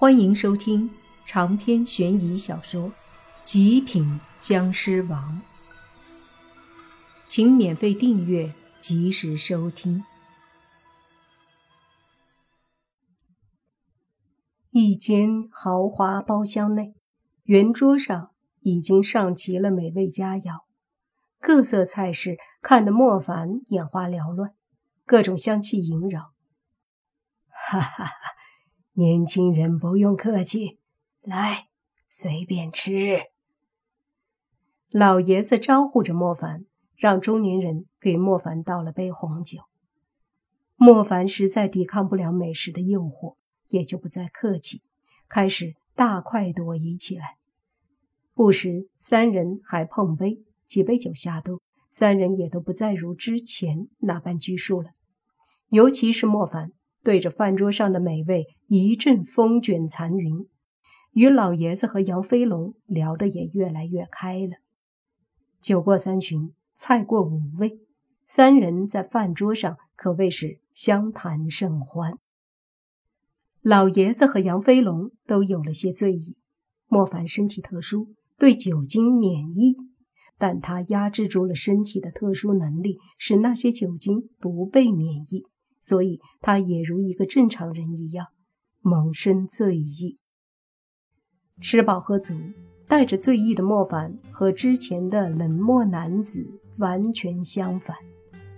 [0.00, 0.88] 欢迎收听
[1.26, 2.90] 长篇悬疑小说
[3.42, 5.42] 《极品僵尸王》，
[7.26, 10.04] 请免费订阅，及时收听。
[14.70, 16.94] 一间豪华包厢内，
[17.42, 18.30] 圆桌上
[18.60, 20.60] 已经上齐了美味佳肴，
[21.40, 24.54] 各色菜式看得莫凡眼花缭乱，
[25.04, 26.30] 各种香气萦绕。
[27.48, 28.37] 哈哈哈！
[28.98, 30.80] 年轻人不用客气，
[31.22, 31.68] 来，
[32.10, 33.26] 随便吃。
[34.90, 36.66] 老爷子招呼着莫凡，
[36.96, 39.60] 让中年人给莫凡倒了杯红酒。
[40.74, 43.36] 莫凡实在抵抗不了美食的诱惑，
[43.68, 44.82] 也就不再客气，
[45.28, 47.36] 开始大快朵颐起来。
[48.34, 54.90] 不时，三人还碰杯，几杯酒下肚，三人也都不再如之前那般拘束了。
[55.68, 56.72] 尤其是莫凡。
[57.08, 60.46] 对着饭桌上的美味一阵风卷残云，
[61.12, 64.58] 与老爷子和杨飞龙聊得也越来越开了。
[65.58, 67.78] 酒过三巡，菜过五味，
[68.26, 72.18] 三人在饭桌上可谓是相谈甚欢。
[73.62, 76.36] 老爷子和杨飞龙都有了些醉意。
[76.88, 79.76] 莫凡身体特殊，对酒精免疫，
[80.36, 85.46] 但他压制住了身体的特殊能力，使那些酒精不被免疫。
[85.80, 88.26] 所以，他也如一个正常人一样，
[88.80, 90.18] 萌生醉意。
[91.60, 92.34] 吃饱喝足，
[92.86, 97.96] 带着醉意的莫凡和之前的冷漠男子完全相反。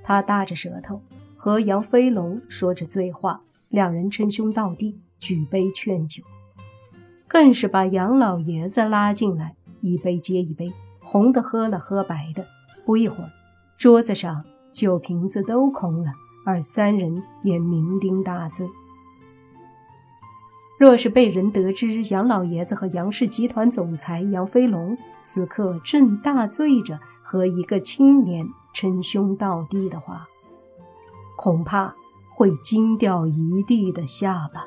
[0.03, 1.03] 他大着舌头
[1.37, 6.23] 和杨飞龙说着醉话，两人称兄道弟，举杯劝酒，
[7.29, 12.45] 更是把杨老爷子拉进来，一杯接一杯，红的喝了喝白的。
[12.85, 13.31] 不一会儿，
[13.79, 16.13] 桌子上酒瓶子都空了。
[16.51, 18.69] 而三人也酩酊大醉。
[20.79, 30.27] 若是被人得知杨老爷子和杨氏集团总裁杨飞龙此刻正大醉着和一个青年称兄道弟的话，
[31.37, 31.95] 恐怕
[32.31, 34.65] 会惊掉一地的下巴。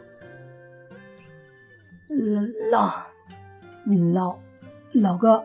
[2.71, 2.93] 老
[4.13, 4.39] 老
[4.93, 5.43] 老哥，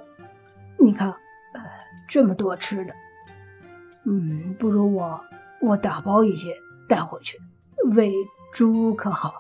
[0.79, 1.09] 你看，
[1.55, 1.63] 呃，
[2.07, 2.95] 这么多吃的，
[4.05, 5.19] 嗯，不如我。
[5.61, 6.57] 我打包一些
[6.89, 7.39] 带回去
[7.93, 8.13] 喂
[8.53, 9.35] 猪，可好？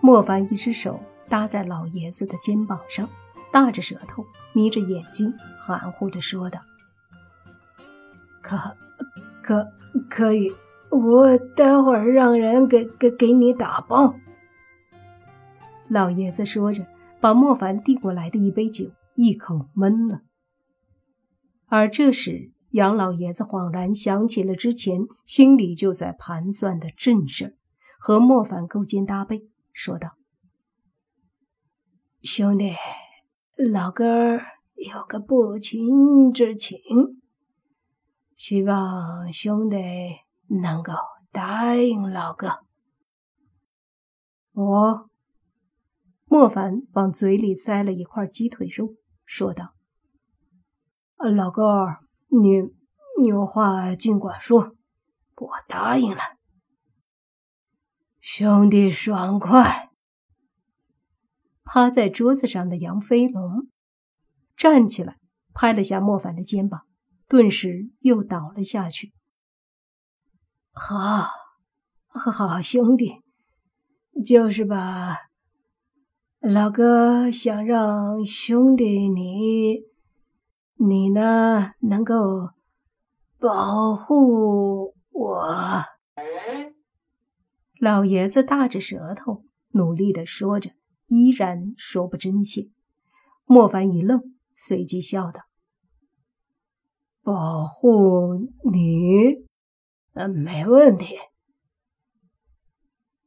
[0.00, 3.08] 莫凡一只手搭在老爷子的肩膀上，
[3.52, 6.60] 大着舌头，眯着眼睛，含糊着说道
[8.40, 8.56] ：“可
[9.42, 9.70] 可
[10.08, 10.54] 可以，
[10.90, 14.14] 我待会儿让人给给给你打包。”
[15.88, 16.86] 老爷子说着，
[17.20, 20.22] 把莫凡递过来的一杯酒一口闷了，
[21.68, 22.52] 而这时。
[22.70, 27.58] 杨老爷子恍然想起了之前心里就在盘算的正事，
[27.98, 30.10] 和莫凡勾肩搭背，说道
[32.22, 32.74] ：“兄弟，
[33.72, 36.78] 老哥儿有个不情之请，
[38.36, 39.76] 希望兄弟
[40.62, 40.92] 能够
[41.32, 42.50] 答应老哥。”
[44.54, 45.10] 哦，
[46.26, 48.94] 莫凡往嘴里塞了一块鸡腿肉，
[49.24, 49.74] 说道
[51.34, 51.98] ：“老哥儿。”
[52.30, 54.76] 你有话尽管说，
[55.36, 56.20] 我答应了。
[58.20, 59.90] 兄弟，爽快！
[61.64, 63.68] 趴在桌子上的杨飞龙
[64.56, 65.18] 站起来，
[65.52, 66.82] 拍了下莫凡的肩膀，
[67.26, 69.12] 顿时又倒了下去。
[70.72, 71.28] 好，
[72.08, 73.22] 好兄弟，
[74.24, 75.16] 就是吧。
[76.40, 79.89] 老哥想让兄弟你。
[80.82, 81.72] 你呢？
[81.80, 82.14] 能够
[83.38, 85.44] 保护我？
[87.78, 90.70] 老爷子大着舌头，努力的说着，
[91.06, 92.70] 依然说不真切。
[93.44, 94.22] 莫凡一愣，
[94.56, 95.42] 随即笑道
[97.22, 99.46] ：“保护你？
[100.14, 101.16] 呃，没问题。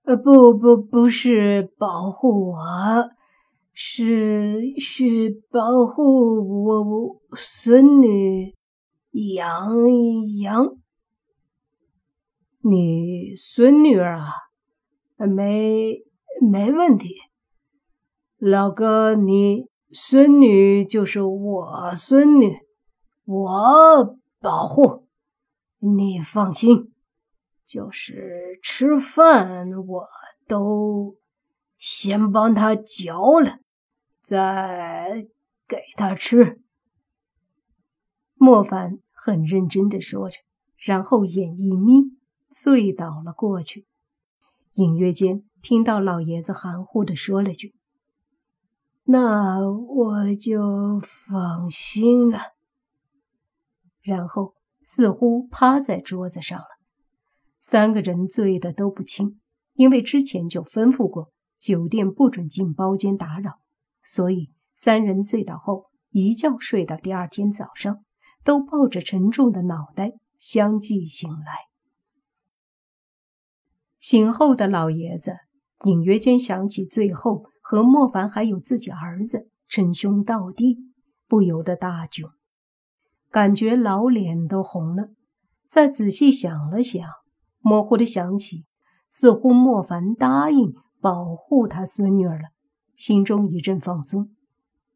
[0.06, 2.58] 呃，不不，不是保护我。”
[3.74, 8.56] 是是保护我孙女
[9.12, 9.74] 杨
[10.40, 10.78] 杨，
[12.62, 14.32] 你孙女儿啊？
[15.18, 16.04] 没
[16.42, 17.16] 没问题，
[18.38, 22.58] 老哥，你孙女就是我孙女，
[23.26, 25.08] 我保护，
[25.80, 26.92] 你放心。
[27.66, 30.06] 就是吃饭，我
[30.48, 31.16] 都
[31.84, 33.60] 先帮他嚼了。
[34.22, 35.28] 再
[35.68, 36.62] 给他吃。
[38.36, 40.38] 莫凡很认真的说着，
[40.78, 42.18] 然后眼一眯，
[42.50, 43.86] 醉倒了过去。
[44.76, 47.76] 隐约间听到老爷子含糊的说了句
[49.04, 52.40] ：“那我就放心了。”
[54.02, 54.54] 然后
[54.86, 56.66] 似乎趴在桌子上了。
[57.60, 59.42] 三个人醉得都不轻，
[59.74, 61.33] 因为之前就吩咐过
[61.64, 63.60] 酒店不准进包间打扰，
[64.04, 68.04] 所以三人醉倒后一觉睡到第二天早上，
[68.44, 71.70] 都抱着沉重的脑袋相继醒来。
[73.98, 75.38] 醒后的老爷子
[75.86, 80.80] 隐约间想起最后和莫凡还有自己儿子称兄道弟，
[81.30, 82.32] 不由得大窘，
[83.32, 85.12] 感觉老脸都红了。
[85.70, 87.10] 再仔细想了想，
[87.62, 88.66] 模糊的想起，
[89.08, 90.74] 似乎莫凡答应
[91.04, 92.50] 保护他孙女儿了，
[92.96, 94.34] 心中一阵放松。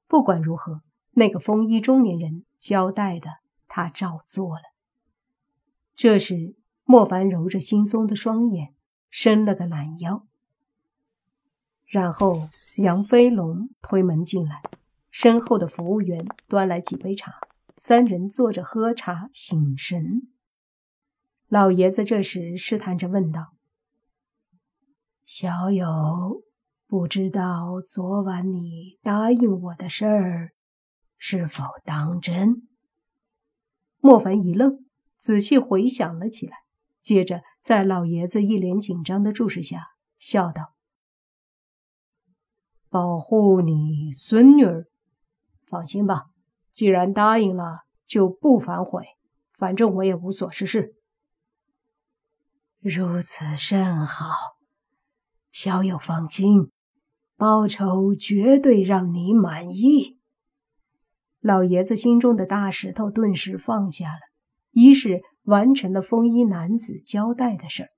[0.07, 0.80] 不管如何，
[1.12, 3.27] 那个风衣中年人交代的，
[3.68, 4.63] 他照做了。
[5.94, 6.56] 这时，
[6.86, 8.74] 莫凡揉着惺忪的双眼。
[9.09, 10.27] 伸了个懒腰，
[11.86, 14.62] 然后杨飞龙推门进来，
[15.10, 17.31] 身后的服务员端来几杯茶，
[17.77, 20.27] 三人坐着喝茶醒神。
[21.48, 23.53] 老爷子这时试探着问道
[25.27, 26.41] ：“小友，
[26.88, 30.53] 不知道昨晚你答应我的事儿
[31.18, 32.65] 是否当真？”
[34.00, 34.85] 莫凡一愣，
[35.18, 36.56] 仔细回想了起来。
[37.01, 39.88] 接着，在老爷子一脸紧张的注视下，
[40.18, 40.74] 笑道
[42.89, 44.88] ：“保护你孙女儿，
[45.69, 46.27] 放心吧。
[46.71, 49.06] 既然答应了，就不反悔。
[49.57, 50.95] 反正我也无所事事。
[52.79, 54.56] 如此甚好，
[55.59, 56.69] 小友放心，
[57.36, 60.19] 报酬绝对让你满意。”
[61.42, 64.19] 老爷子心中的大石头顿时放下了，
[64.69, 65.21] 一是。
[65.45, 67.89] 完成了风衣男子交代的事儿。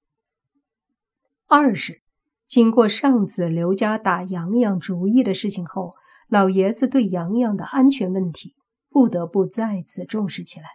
[1.47, 2.01] 二是，
[2.47, 5.95] 经过上次刘家打洋洋主意的事情后，
[6.29, 8.53] 老爷子对洋洋的安全问题
[8.87, 10.67] 不得不再次重视起来。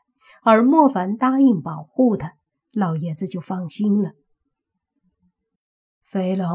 [0.43, 2.33] 而莫凡答应保护他，
[2.73, 4.11] 老爷子就放心了。
[6.05, 6.47] 飞龙，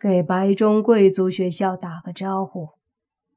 [0.00, 2.70] 给白中贵族学校打个招呼，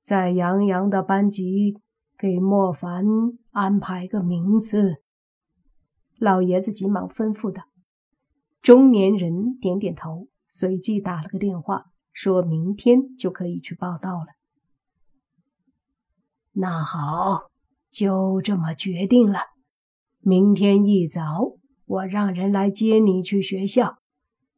[0.02, 1.78] 在杨洋的班级
[2.18, 3.04] 给莫凡
[3.52, 5.04] 安排个名次。
[6.18, 7.64] 老爷子急忙吩咐道
[8.64, 14.28] ：“中年人点点头，随即打了个电话，说明天就可以去报道了。”
[16.54, 17.52] 那好，
[17.92, 19.40] 就这么决定了。
[20.22, 23.98] 明天一早，我让人来接你去学校。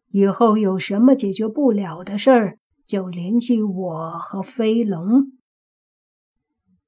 [0.10, 5.32] 以后有什么解决不了的事儿，就联系我和飞龙。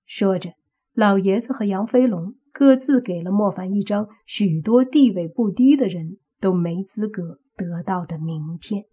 [0.06, 0.54] 说着，
[0.94, 2.36] 老爷子和杨飞龙。
[2.52, 8.86] 各自给了莫凡一张许多地位不低的人都没资格得到的名片。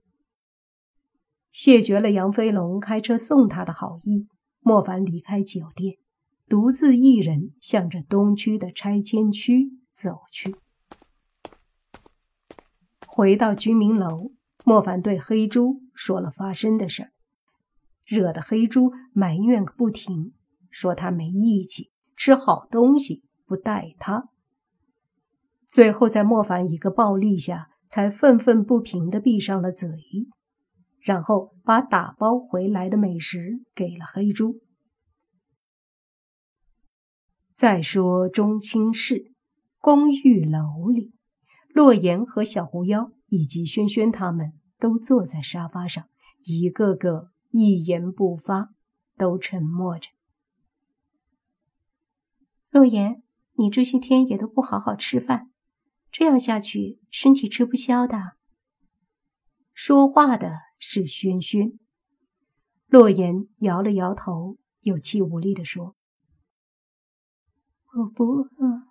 [1.51, 4.29] 谢绝了杨飞龙开车送他的好意，
[4.61, 5.97] 莫凡离开酒店，
[6.47, 10.55] 独自一人向着东区的拆迁区走去。
[13.17, 14.33] 回到居民楼，
[14.63, 17.13] 莫凡对黑猪说了发生的事，
[18.05, 20.35] 惹得黑猪埋怨个不停，
[20.71, 23.25] 说他没义气，吃好东西。
[23.47, 24.29] 不带他，
[25.67, 29.89] 最后在莫凡一个暴力下，才愤愤不平的闭上了嘴，
[31.01, 34.61] 然后把打包回来的美食给了黑猪。
[37.55, 39.33] 再说中青市
[39.79, 41.15] 公寓楼里，
[41.77, 46.09] 洛言和小狐妖以及轩轩他们都坐在沙发上，
[46.47, 48.71] 一个个一言不发，
[49.19, 50.09] 都沉默着。
[52.71, 53.23] 洛言。
[53.59, 55.51] 你这些天也都不好好吃饭，
[56.11, 58.37] 这样下去身体吃不消的。
[59.75, 61.79] 说话的是轩轩，
[62.87, 65.95] 洛言摇了摇头，有气无力地说
[67.99, 68.89] ：“我不饿。”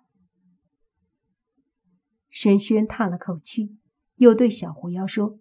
[2.38, 3.78] 轩轩叹了口气，
[4.16, 5.38] 又对小狐妖说：“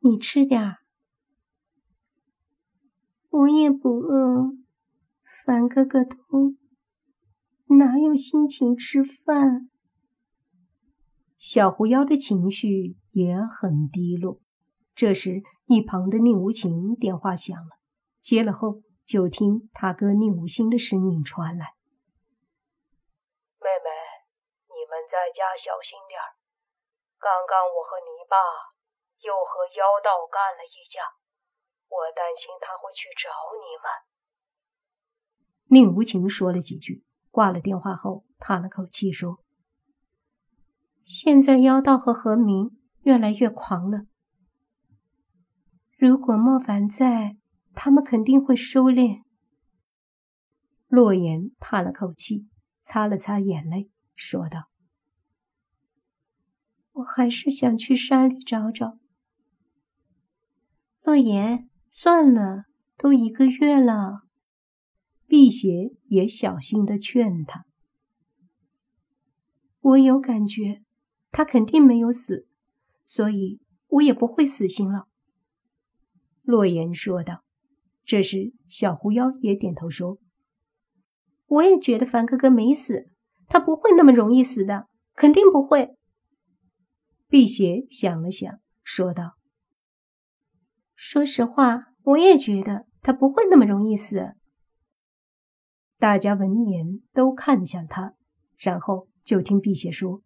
[0.00, 0.78] 你吃点儿。”
[3.28, 4.54] 我也不饿，
[5.44, 6.16] 凡哥哥都。
[7.76, 9.68] 哪有心情吃饭？
[11.36, 14.40] 小狐妖的情绪也很低落。
[14.94, 17.78] 这时，一旁的宁无情电话响了，
[18.18, 21.66] 接了后，就听他哥宁无心的声音传来
[24.94, 26.14] ：“们在家小心点。
[27.18, 28.38] 刚刚我和你爸
[29.26, 31.02] 又和妖道干了一架，
[31.90, 33.26] 我担心他会去找
[33.58, 33.90] 你们。”
[35.74, 37.02] 宁无情说了几句。
[37.34, 39.42] 挂了电话后，叹了口气说
[41.02, 44.02] ：“现在妖道和何明越来越狂了，
[45.98, 47.36] 如果莫凡在，
[47.74, 49.24] 他们肯定会收敛。
[50.86, 52.48] 洛言叹了口气，
[52.82, 54.68] 擦了擦眼泪，说道
[56.94, 58.98] ：“我还是想去山里找找。”
[61.04, 62.64] 洛言，算了，
[62.96, 64.22] 都一个月了。
[65.26, 67.66] 辟邪也小心的劝他
[69.80, 70.82] ：“我有感觉，
[71.30, 72.46] 他肯定没有死，
[73.04, 75.08] 所以我也不会死心了。”
[76.42, 77.42] 洛言说道。
[78.06, 80.18] 这时，小狐妖也点头说
[81.48, 83.08] ：“我也觉得凡哥哥没死，
[83.48, 85.96] 他不会那么容易死的，肯定不会。”
[87.34, 89.34] 辟邪想了想，说道
[90.94, 94.34] ：“说实话，我也觉得他不会那么容易死。”
[95.98, 98.14] 大家闻言都看向他，
[98.56, 100.22] 然后就听辟邪说：“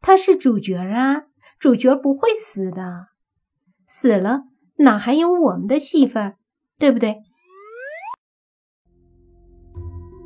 [0.00, 1.26] 他是主角啊，
[1.58, 3.08] 主角不会死的，
[3.86, 4.44] 死了。”
[4.80, 6.36] 哪还有我们的戏份，
[6.78, 7.18] 对不对？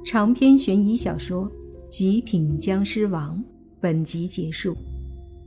[0.06, 1.50] 长篇悬疑小说
[1.88, 3.38] 《极品僵尸王》
[3.80, 4.76] 本集结束，